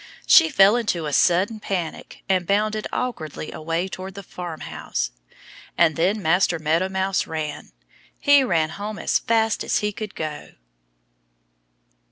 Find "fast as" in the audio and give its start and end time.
9.19-9.77